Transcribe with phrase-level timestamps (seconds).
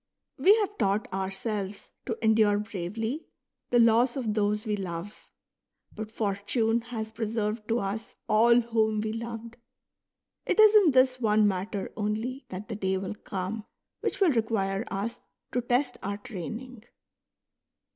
[0.39, 3.27] We have taught ourselves to endure bravely
[3.69, 5.29] the loss of those we love;
[5.93, 9.57] but Fortune has preserved to us all whom we loved.
[10.47, 13.63] It is in this one matter only that the day will come
[13.99, 16.83] which will require us to test our training.